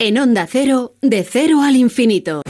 [0.00, 2.42] En Onda Cero, de cero al infinito.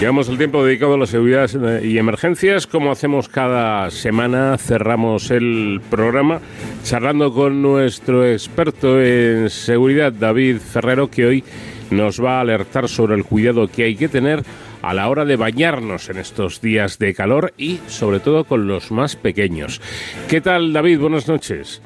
[0.00, 1.48] Llegamos al tiempo dedicado a la seguridad
[1.80, 2.66] y emergencias.
[2.66, 6.40] Como hacemos cada semana, cerramos el programa
[6.82, 11.44] charlando con nuestro experto en seguridad, David Ferrero, que hoy
[11.92, 14.42] nos va a alertar sobre el cuidado que hay que tener
[14.82, 18.90] a la hora de bañarnos en estos días de calor y sobre todo con los
[18.90, 19.80] más pequeños.
[20.28, 20.98] ¿Qué tal, David?
[20.98, 21.80] Buenas noches.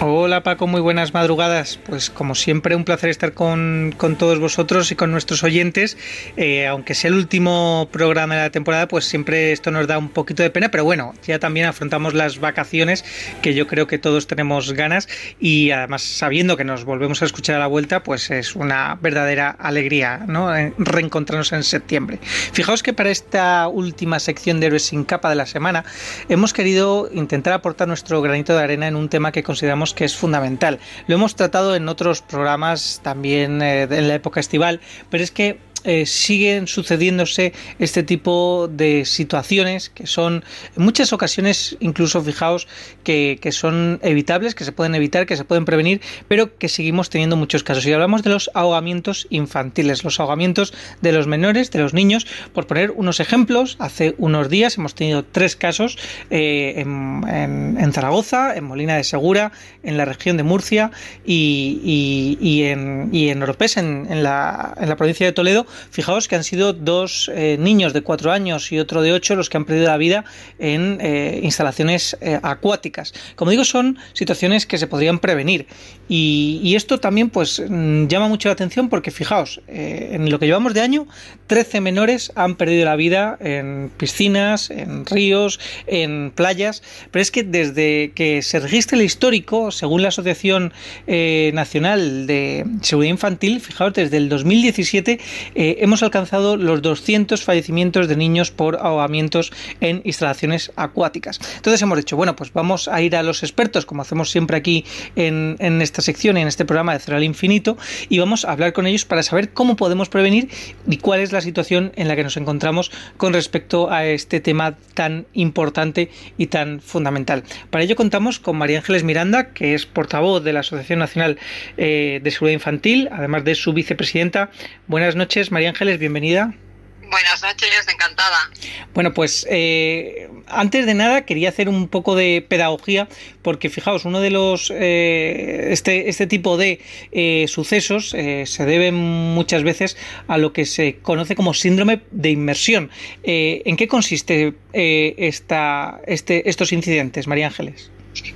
[0.00, 1.76] Hola Paco, muy buenas madrugadas.
[1.84, 5.98] Pues como siempre un placer estar con, todos vosotros y con nuestros oyentes.
[6.36, 10.10] Eh, aunque sea el último programa de la temporada, pues siempre esto nos da un
[10.10, 13.04] poquito de pena, pero bueno, ya también afrontamos las vacaciones
[13.42, 15.08] que yo creo que todos tenemos ganas
[15.40, 19.50] y además sabiendo que nos volvemos a escuchar a la vuelta, pues es una verdadera
[19.50, 20.54] alegría, ¿no?
[20.54, 22.20] Eh, reencontrarnos en septiembre.
[22.52, 25.84] Fijaos que para esta última sección de Héroes sin capa de la semana
[26.28, 30.16] hemos querido intentar aportar nuestro granito de arena en un tema que consideramos que es
[30.16, 30.78] fundamental.
[31.06, 35.58] Lo hemos tratado en otros programas también eh, en la época estival, pero es que
[35.88, 40.44] eh, siguen sucediéndose este tipo de situaciones que son
[40.76, 42.68] en muchas ocasiones incluso fijaos
[43.04, 47.36] que, son evitables, que se pueden evitar, que se pueden prevenir, pero que seguimos teniendo
[47.36, 47.86] muchos casos.
[47.86, 52.26] Y hablamos de los ahogamientos infantiles, los ahogamientos de los menores, de los niños.
[52.52, 55.96] Por poner unos ejemplos, hace unos días hemos tenido tres casos
[56.28, 60.90] eh, en, Zaragoza, en Molina de Segura, en la región de Murcia
[61.24, 66.44] y, en, y en Oropés, en, la, en la provincia de Toledo, Fijaos que han
[66.44, 69.86] sido dos eh, niños de cuatro años y otro de ocho los que han perdido
[69.86, 70.24] la vida
[70.58, 73.14] en eh, instalaciones eh, acuáticas.
[73.36, 75.66] Como digo, son situaciones que se podrían prevenir.
[76.08, 80.72] Y, esto también pues mm, llama mucho la atención porque fijaos, en lo que llevamos
[80.74, 81.08] de año,
[81.48, 86.82] 13 menores han perdido la vida en piscinas, en ríos, en playas.
[87.10, 90.72] Pero es que desde que se registra el histórico, según la Asociación
[91.06, 95.18] Nacional de Seguridad Infantil, fijaos, desde el 2017
[95.58, 101.40] eh, hemos alcanzado los 200 fallecimientos de niños por ahogamientos en instalaciones acuáticas.
[101.56, 104.84] Entonces hemos dicho, bueno, pues vamos a ir a los expertos, como hacemos siempre aquí
[105.16, 107.76] en, esta sección y en este programa de Cero al Infinito,
[108.08, 110.48] y vamos a hablar con ellos para saber cómo podemos prevenir
[110.86, 114.76] y cuál es la situación en la que nos encontramos con respecto a este tema
[114.94, 117.42] tan importante y tan fundamental.
[117.70, 121.36] Para ello contamos con María Ángeles Miranda, que es portavoz de la Asociación Nacional
[121.76, 124.50] eh, de Seguridad Infantil, además de su vicepresidenta.
[124.86, 125.47] Buenas noches.
[125.50, 126.54] María Ángeles, bienvenida.
[127.02, 128.50] Buenas noches, encantada.
[128.92, 133.08] Bueno, pues eh, antes de nada quería hacer un poco de pedagogía
[133.42, 139.62] porque fijaos, uno de los eh, este, este tipo de eh, sucesos se debe muchas
[139.62, 142.90] veces a lo que se conoce como síndrome de inmersión.
[143.22, 147.90] ¿En qué consiste esta, este, estos incidentes, María Ángeles?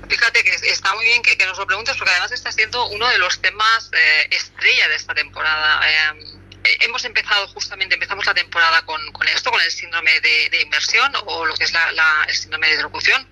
[0.08, 3.18] Fíjate que está muy bien que, nos lo preguntes porque además está siendo uno de
[3.18, 3.90] los temas
[4.30, 6.41] estrella de esta temporada eh,
[6.80, 11.54] hemos empezado justamente, empezamos la temporada con, esto, con el síndrome de, inversión o lo
[11.54, 13.28] que es la, el síndrome de interlocución,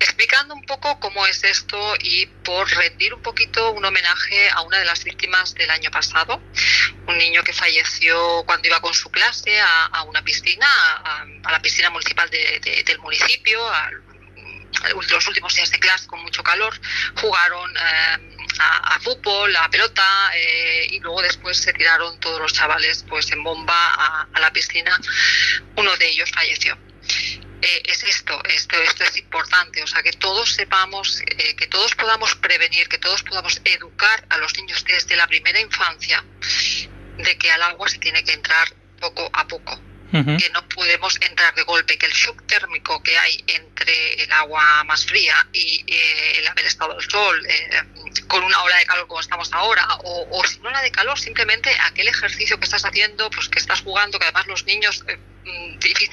[0.00, 4.78] explicando un poco cómo es esto y por rendir un poquito un homenaje a una
[4.78, 6.40] de las víctimas del año pasado,
[7.06, 11.90] un niño que falleció cuando iba con su clase a, una piscina, a, la piscina
[11.90, 13.60] municipal del municipio,
[14.92, 16.78] los últimos días de clase con mucho calor,
[17.16, 23.04] jugaron eh, a, fútbol, a pelota eh, y luego después se tiraron todos los chavales
[23.08, 24.98] pues en bomba a, la piscina.
[25.76, 26.76] Uno de ellos falleció.
[27.62, 31.22] Eh, es esto, esto, esto es importante, o sea, que todos sepamos,
[31.56, 36.22] que todos podamos prevenir, que todos podamos educar a los niños desde la primera infancia
[37.16, 38.68] de que al agua se tiene que entrar
[39.00, 39.80] poco a poco
[40.22, 44.84] que no podemos entrar de golpe, que el shock térmico que hay entre el agua
[44.84, 47.82] más fría y eh, el haber estado al sol, eh,
[48.28, 51.76] con una ola de calor como estamos ahora, o, si no la de calor, simplemente
[51.80, 55.18] aquel ejercicio que estás haciendo, pues que estás jugando, que además los niños eh,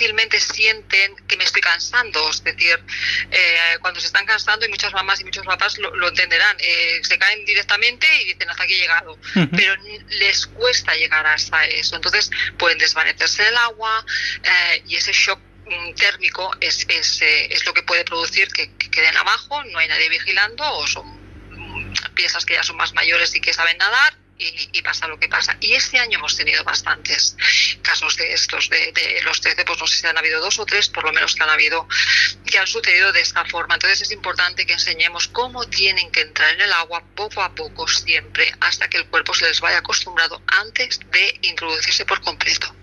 [0.02, 2.80] difícilmente sienten que me estoy cansando, es decir,
[3.82, 6.58] cuando se están cansando y muchas mamás y muchos papás lo, entenderán,
[7.04, 9.18] se caen directamente y dicen hasta aquí he llegado,
[9.56, 9.76] pero
[10.10, 14.04] les cuesta llegar hasta eso, entonces pueden desvanecerse el agua,
[14.44, 18.72] eh, y ese shock mm, térmico es, es, eh, es, lo que puede producir que,
[18.90, 21.06] queden abajo, no hay nadie vigilando o son
[21.52, 25.30] mm, piezas que ya son más mayores y que saben nadar y, pasa lo que
[25.30, 25.56] pasa.
[25.60, 27.36] Y este año hemos tenido bastantes
[27.82, 30.90] casos de estos, de, los 13, pues no sé si han habido dos o tres,
[30.90, 31.88] por lo menos que han habido
[32.46, 33.76] que han sucedido de esta forma.
[33.76, 37.88] Entonces es importante que enseñemos cómo tienen que entrar en el agua poco a poco,
[37.88, 42.76] siempre, hasta que el cuerpo se les vaya acostumbrado antes de introducirse por completo.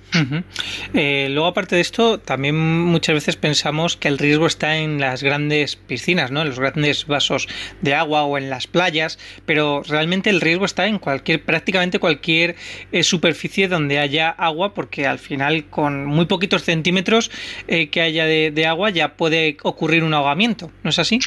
[0.95, 5.23] Eh, luego, aparte de esto, también muchas veces pensamos que el riesgo está en las
[5.23, 6.43] grandes piscinas, ¿no?
[6.43, 7.47] en los grandes vasos
[7.83, 12.57] de agua o en las playas, pero realmente el riesgo está en cualquier, prácticamente cualquier
[12.93, 17.31] eh, superficie donde haya agua, porque al final con muy poquitos centímetros
[17.67, 21.21] eh, que haya de, agua ya puede ocurrir un ahogamiento, ¿no es así?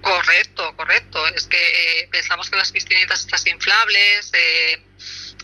[0.00, 1.20] Correcto, correcto.
[1.28, 4.32] Es que pensamos que las piscinitas estas inflables,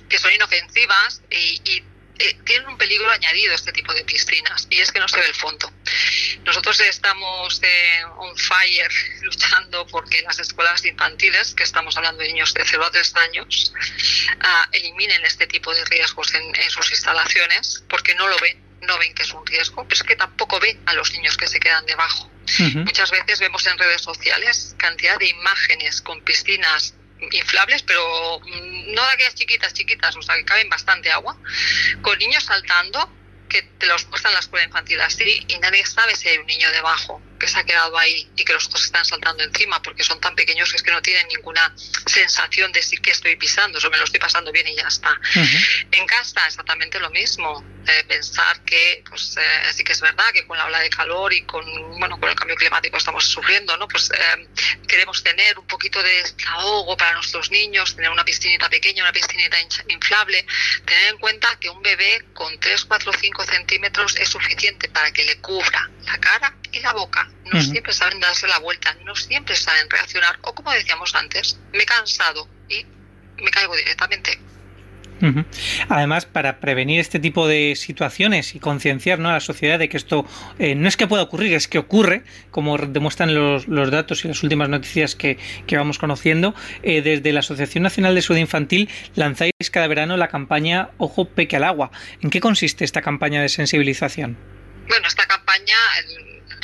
[0.09, 1.83] que son inofensivas y, y
[2.19, 5.27] eh, tienen un peligro añadido este tipo de piscinas y es que no se ve
[5.27, 5.73] el fondo.
[6.45, 12.55] Nosotros estamos en on fire luchando porque las escuelas infantiles, que estamos hablando de niños
[12.55, 13.73] de 0 a 3 años,
[14.41, 19.13] ah, eliminen este tipo de riesgos en, sus instalaciones porque no lo ven, no ven
[19.15, 21.85] que es un riesgo, pero es que tampoco ven a los niños que se quedan
[21.87, 22.31] debajo.
[22.75, 26.95] Muchas veces vemos en redes sociales cantidad de imágenes con piscinas
[27.33, 31.37] inflables, pero mm, no de aquellas chiquitas, chiquitas, o sea, que caben bastante agua,
[32.03, 33.11] con niños saltando,
[33.49, 36.71] que te los muestran la escuela infantil así, y nadie sabe si hay un niño
[36.73, 40.21] debajo que se ha quedado ahí y que los otros están saltando encima porque son
[40.21, 41.75] tan pequeños que es que no tienen ninguna
[42.07, 45.19] sensación de sí que estoy pisando, o me lo estoy pasando bien y ya está.
[45.91, 50.47] En casa exactamente lo mismo, eh, pensar que pues eh, sí que es verdad que
[50.47, 51.65] con la ola de calor y con
[51.99, 53.87] bueno con el cambio climático estamos sufriendo, ¿no?
[53.89, 54.49] Pues eh,
[54.89, 59.59] queremos tener un poquito de desahogo para nuestros niños, tener una piscinita pequeña, una piscinita
[59.89, 60.47] inflable,
[60.87, 65.25] tener en cuenta que un bebé con 3, 4, 5 centímetros es suficiente para que
[65.25, 67.24] le cubra la cara y la boca.
[67.53, 70.39] No siempre saben darse la vuelta, no siempre saben reaccionar.
[70.43, 72.85] O como decíamos antes, me he cansado y
[73.43, 74.39] me caigo directamente.
[75.89, 80.27] Además, para prevenir este tipo de situaciones y concienciar a la sociedad de que esto
[80.59, 84.43] eh, no es que pueda ocurrir, es que ocurre, como demuestran los, datos y las
[84.43, 85.39] últimas noticias que,
[85.73, 90.91] vamos conociendo, eh, desde la Asociación Nacional de Salud Infantil lanzáis cada verano la campaña
[90.99, 91.91] Ojo Peque al Agua.
[92.21, 94.37] ¿En qué consiste esta campaña de sensibilización?
[94.89, 95.77] Bueno, esta campaña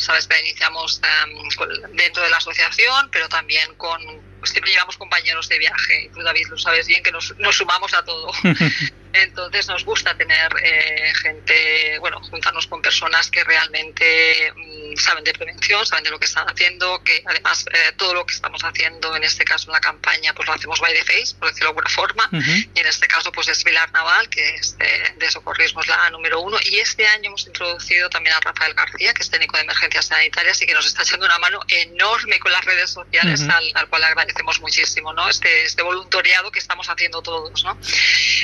[0.00, 4.00] sabes la iniciamos em, dentro de la asociación, pero también con
[4.44, 7.93] siempre llevamos compañeros de viaje, y tú David lo sabes bien que nos, nos sumamos
[7.94, 8.32] a todo.
[9.12, 15.33] Entonces nos gusta tener eh, gente, bueno, juntarnos con personas que realmente mm, saben de
[15.33, 19.15] prevención, saben de lo que están haciendo, que además eh, todo lo que estamos haciendo,
[19.17, 21.79] en este caso en la campaña, pues lo hacemos by the face, por decirlo de
[21.79, 25.89] alguna forma, y en este caso pues es Pilar Naval, que es de, socorrismo, es
[25.89, 29.56] la número uno, y este año hemos introducido también a Rafael García, que es técnico
[29.56, 33.43] de emergencias sanitarias y que nos está echando una mano enorme con las redes sociales,
[33.43, 35.29] al, al, cual agradecemos muchísimo, ¿no?
[35.29, 37.79] Este, este voluntariado que estamos haciendo todos, ¿no?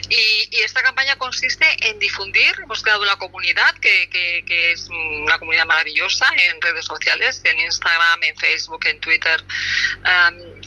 [0.08, 5.38] Y, y esta campaña consiste en difundir, hemos creado una comunidad que, que, es una
[5.38, 9.42] comunidad maravillosa en redes sociales, en Instagram, en Facebook, en Twitter,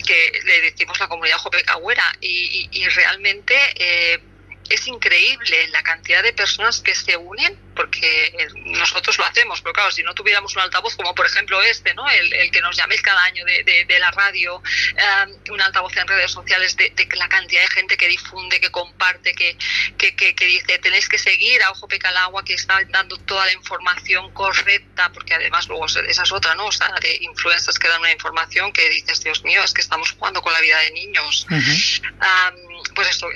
[0.06, 1.64] que le decimos la comunidad Jope
[2.22, 4.20] y, y, realmente eh,
[4.70, 8.34] es increíble la cantidad de personas que se unen porque
[8.66, 12.10] nosotros lo hacemos, pero claro, si no tuviéramos un altavoz como por ejemplo este, ¿no?
[12.10, 16.30] el, que nos llaméis cada año de, de, la radio, um, un altavoz en redes
[16.30, 19.58] sociales de, la cantidad de gente que difunde, que comparte, que,
[19.98, 24.30] que, que, dice tenéis que seguir a Ojo Pecalagua que está dando toda la información
[24.34, 26.66] correcta, porque además luego esa es otra, ¿no?
[26.66, 30.12] O sea, de influencers que dan una información que dices, Dios mío, es que estamos
[30.12, 31.48] jugando con la vida de niños.
[31.50, 33.30] Um, pues esto,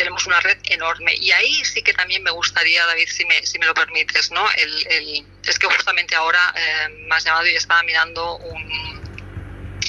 [0.00, 1.14] tenemos una red enorme.
[1.14, 4.42] Y ahí sí que también me gustaría, David, si me, si me lo permites, ¿no?
[4.56, 9.00] El, es que justamente ahora eh, me has llamado y estaba mirando un,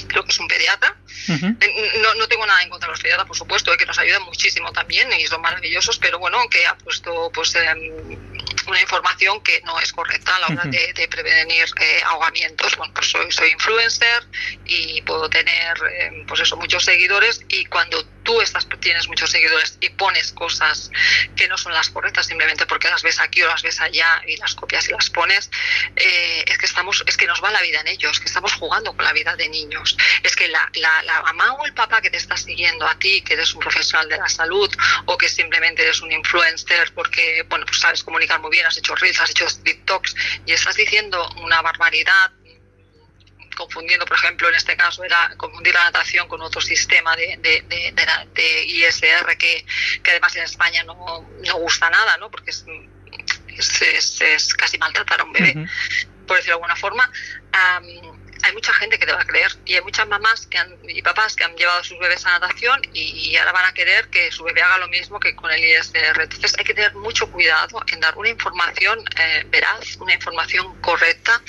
[0.09, 0.97] creo que es un pediatra.
[1.29, 3.97] Eh, no, no, tengo nada en contra de los pediatras, por supuesto, eh, que nos
[3.99, 8.19] ayudan muchísimo también y son maravillosos, pero bueno, que ha puesto pues em,
[8.67, 11.65] una información que no es correcta a la hora de, prevenir
[12.03, 12.75] ahogamientos.
[12.75, 14.23] Bueno, pues soy, soy influencer
[14.65, 19.77] y puedo tener em, pues eso, muchos seguidores y cuando tú estás, tienes muchos seguidores
[19.79, 20.91] y pones cosas
[21.35, 24.37] que no son las correctas simplemente porque las ves aquí o las ves allá y
[24.37, 25.49] las copias y las pones,
[25.95, 28.95] eh, es que estamos, es que nos va la vida en ellos, que estamos jugando
[28.95, 29.97] con la vida de niños.
[30.23, 33.21] Es que la, la, la mamá o el papá que te está siguiendo a ti,
[33.21, 34.69] que eres un profesional de la salud
[35.05, 38.95] o que simplemente eres un influencer porque, bueno, pues sabes comunicar muy bien, has hecho
[38.95, 42.31] reels, has hecho TikToks y estás diciendo una barbaridad
[43.61, 48.63] confundiendo, por ejemplo, en este caso era confundir la natación con otro sistema de, de,
[48.65, 49.65] ISR que,
[50.03, 52.31] que, además en España no, no gusta nada, ¿no?
[52.31, 52.65] porque es,
[53.81, 55.53] es, es, casi maltratar a un bebé,
[56.25, 57.11] por decirlo de alguna forma.
[58.43, 61.01] Hay mucha gente que te va a creer y hay muchas mamás que han, y
[61.01, 64.31] papás que han llevado a sus bebés a natación y, ahora van a querer que
[64.31, 66.21] su bebé haga lo mismo que con el ISR.
[66.21, 71.41] Entonces hay que tener mucho cuidado en dar una información eh, veraz, una información correcta,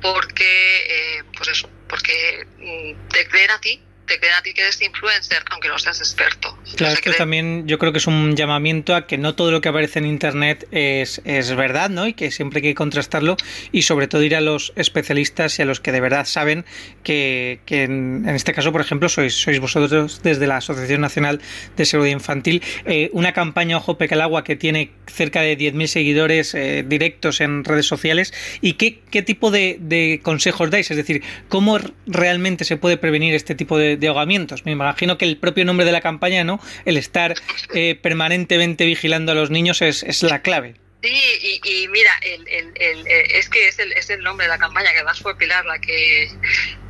[0.00, 4.62] porque, eh, pues eso, porque mm, te creen a ti te queda a ti que
[4.62, 6.56] eres influencer, aunque no seas experto.
[6.76, 9.68] Claro, esto también yo creo que es un llamamiento a que no todo lo que
[9.68, 12.06] aparece en Internet es, es verdad, ¿no?
[12.06, 13.36] Y que siempre hay que contrastarlo
[13.72, 16.64] y sobre todo ir a los especialistas y a los que de verdad saben
[17.02, 21.40] que, que en, este caso, por ejemplo, sois, sois vosotros desde la Asociación Nacional
[21.76, 25.86] de Seguridad Infantil, eh, una campaña Ojo Peca el Agua que tiene cerca de 10.000
[25.86, 30.96] seguidores eh, directos en redes sociales y qué, qué tipo de, de consejos dais, es
[30.96, 34.64] decir, cómo realmente se puede prevenir este tipo de, de, ahogamientos.
[34.64, 36.60] Me imagino que el propio nombre de la campaña, ¿no?
[36.84, 37.34] El estar
[37.74, 40.74] eh, permanentemente vigilando a los niños es, es la clave.
[41.06, 44.58] Sí, y, mira, el, el, eh, es que es el, es el nombre de la
[44.58, 46.28] campaña, que además fue Pilar la que,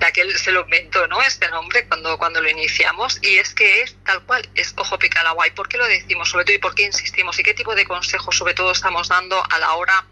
[0.00, 1.20] la que se lo inventó, ¿no?
[1.20, 5.20] Este nombre cuando, cuando lo iniciamos, y es que es tal cual, es Ojo Pica
[5.20, 5.46] el Agua.
[5.46, 6.30] ¿Y por qué lo decimos?
[6.30, 7.38] Sobre todo, ¿y por qué insistimos?
[7.38, 10.06] ¿Y qué tipo de consejos, sobre todo, estamos dando a la hora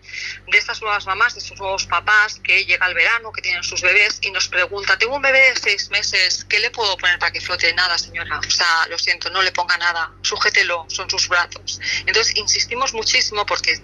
[0.48, 3.80] de estas nuevas mamás, de estos nuevos papás que llega el verano, que tienen sus
[3.80, 7.32] bebés y nos pregunta, tengo un bebé de seis meses, ¿qué le puedo poner para
[7.32, 7.72] que flote?
[7.72, 8.38] Nada, señora.
[8.38, 11.80] O sea, lo siento, no le ponga nada, sujételo, son sus brazos.
[12.04, 13.80] Entonces, insistimos muchísimo porque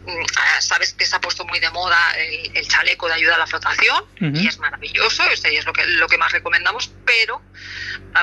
[0.60, 4.04] sabes que se ha puesto muy de moda el, chaleco de ayuda a la flotación
[4.20, 7.42] y es maravilloso, y es lo que, lo que más recomendamos, pero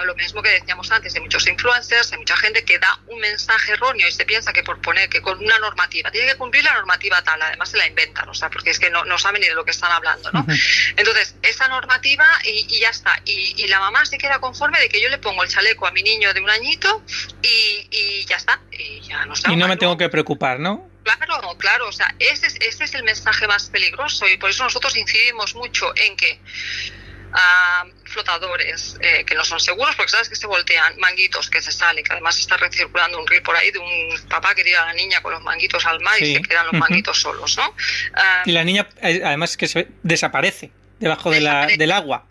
[0.06, 3.74] lo mismo que decíamos antes, hay muchos influencers, hay mucha gente que da un mensaje
[3.74, 6.74] erróneo y se piensa que por poner que con una normativa, tiene que cumplir la
[6.74, 9.48] normativa tal, además se la inventan, o sea, porque es que no, no saben ni
[9.48, 10.46] de lo que están hablando, ¿no?
[10.96, 15.10] Entonces, esa normativa y, ya está, y, la mamá se queda conforme de que yo
[15.10, 17.04] le pongo el chaleco a mi niño de un añito
[17.42, 20.90] y, ya está, y ya no Y no me tengo que preocupar, ¿no?
[21.16, 24.96] Claro, claro, o sea, ese, ese es el mensaje más peligroso y por eso nosotros
[24.98, 26.40] incidimos mucho en que
[27.34, 31.72] ah, flotadores eh, que no son seguros porque sabes que se voltean, manguitos que se
[31.72, 34.88] salen, que además está recirculando un reel por ahí de un papá que tira a
[34.88, 37.74] la niña con los manguitos al mar y se quedan los manguitos solos, ¿no?
[38.14, 42.26] Ah, y la niña eh, además es que se desaparece debajo De la, del agua.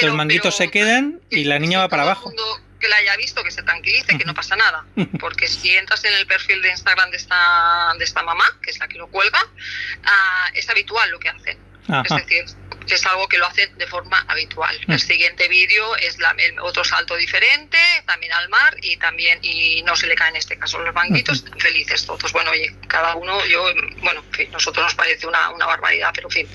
[0.00, 2.32] los manguitos se quedan y la niña va para abajo
[2.78, 4.84] que la haya visto, que se tranquilice, que no pasa nada.
[5.18, 8.78] Porque si entras en el perfil de Instagram de esta, de esta mamá, que es
[8.78, 11.58] la que lo cuelga, uh, es habitual lo que hacen.
[11.88, 12.44] Es decir,
[12.94, 14.78] es algo que lo hacen de forma habitual.
[14.88, 19.82] El siguiente vídeo es la, el otro salto diferente, también al mar y también y
[19.82, 22.32] no se le cae en este caso los banquitos, felices todos.
[22.32, 23.64] Bueno, oye, cada uno, yo,
[24.02, 26.48] bueno, en fin, nosotros nos parece una, una barbaridad, pero en fin.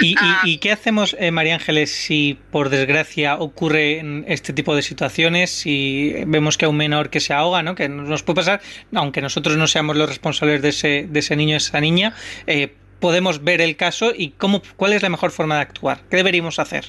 [0.00, 4.82] ¿Y, y, ah, qué hacemos, eh, María Ángeles, si por desgracia ocurre este tipo de
[4.82, 7.74] situaciones, si vemos que hay un menor que se ahoga, ¿no?
[7.74, 8.60] que nos puede pasar,
[8.94, 12.14] aunque nosotros no seamos los responsables de ese, de ese niño esa niña,
[12.46, 16.00] eh, podemos ver el caso y cómo, cuál es la mejor forma de actuar?
[16.08, 16.86] ¿Qué deberíamos hacer?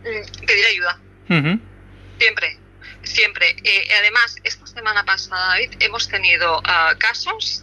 [0.00, 0.98] Mm, pedir ayuda.
[2.18, 2.58] Siempre,
[3.02, 3.56] siempre.
[3.62, 7.62] Eh, además, esta semana pasada, David, hemos tenido ah, casos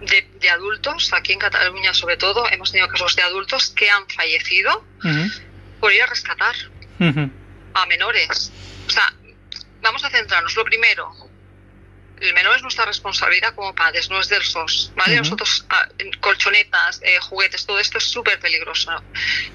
[0.00, 4.84] de, adultos, aquí en Cataluña sobre todo, hemos tenido casos de adultos que han fallecido
[5.78, 6.56] por ir a rescatar
[7.74, 8.52] a menores.
[8.88, 9.14] O sea,
[9.80, 10.56] vamos a centrarnos.
[10.56, 11.29] Lo primero,
[12.20, 15.16] el menor es nuestra responsabilidad como padres, no es del SOS, ¿vale?
[15.16, 15.88] Nosotros, ah,
[16.20, 18.90] colchonetas, eh, juguetes, todo esto es súper peligroso.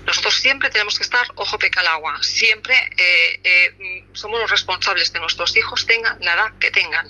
[0.06, 5.14] Nosotros siempre tenemos que estar ojo peca al agua, siempre eh, eh, somos los responsables
[5.14, 7.08] de nuestros hijos tengan la edad que tengan.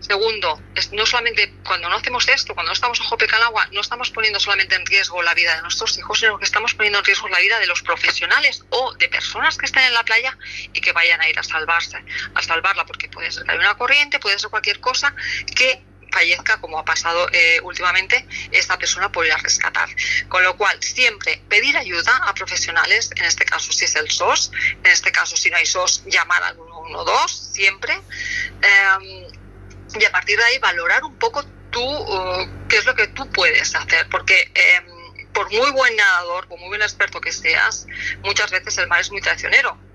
[0.00, 3.68] Segundo, es, no solamente cuando no hacemos esto, cuando no estamos ojo peca al agua,
[3.72, 6.98] no estamos poniendo solamente en riesgo la vida de nuestros hijos, sino que estamos poniendo
[6.98, 10.36] en riesgo la vida de los profesionales o de personas que estén en la playa
[10.72, 11.98] y que vayan a ir a salvarse,
[12.34, 15.14] a salvarla, porque puede ser que haya una corriente, puede ser cualquier cosa cosa
[15.54, 19.88] que fallezca, como ha pasado eh, últimamente, esta persona por ir a rescatar.
[20.28, 24.50] Con lo cual, siempre pedir ayuda a profesionales, en este caso si es el SOS,
[24.82, 27.92] en este caso si no hay SOS, llamar al 112, siempre.
[27.94, 33.08] Em, y a partir de ahí valorar un poco tú uh, qué es lo que
[33.08, 37.86] tú puedes hacer, porque em, por muy buen nadador, por muy buen experto que seas,
[38.22, 39.87] muchas veces el mar es muy traicionero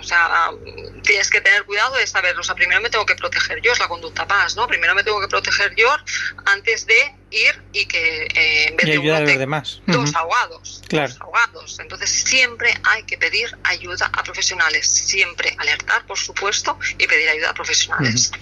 [0.00, 0.50] o sea,
[1.02, 3.78] tienes que tener cuidado de saber, o sea, primero me tengo que proteger yo, es
[3.78, 4.66] la conducta paz, ¿no?
[4.66, 5.88] Primero me tengo que proteger yo
[6.46, 9.82] antes de ir y que eh, en vez de a los demás.
[9.86, 10.82] Dos ahogados.
[10.88, 11.12] Claro.
[11.20, 11.78] ahogados.
[11.78, 17.50] Entonces siempre hay que pedir ayuda a profesionales, siempre alertar, por supuesto, y pedir ayuda
[17.50, 18.32] a profesionales.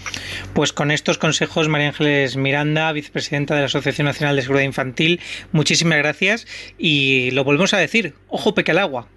[0.55, 5.21] Pues con estos consejos, María Ángeles Miranda, vicepresidenta de la Asociación Nacional de Seguridad Infantil,
[5.53, 6.47] muchísimas gracias
[6.79, 9.09] y lo volvemos a decir, ojo peque al agua.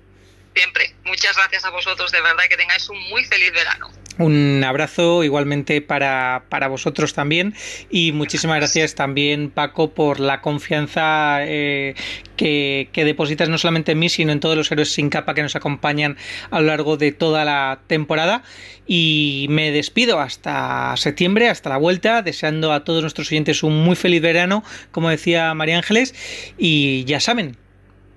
[0.53, 0.93] Siempre.
[1.05, 3.89] Muchas gracias a vosotros, de verdad, que tengáis un muy feliz verano.
[4.17, 7.55] Un abrazo igualmente para, para, vosotros también
[7.89, 11.95] y muchísimas gracias también Paco por la confianza eh,
[12.35, 15.41] que, que, depositas no solamente en mí sino en todos los héroes sin capa que
[15.41, 16.17] nos acompañan
[16.51, 18.43] a lo largo de toda la temporada
[18.85, 23.95] y me despido hasta septiembre, hasta la vuelta, deseando a todos nuestros oyentes un muy
[23.95, 26.13] feliz verano, como decía María Ángeles
[26.57, 27.57] y ya saben,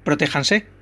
[0.02, 0.66] protéjanse.